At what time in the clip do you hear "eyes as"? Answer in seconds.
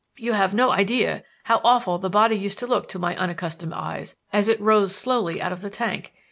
3.75-4.49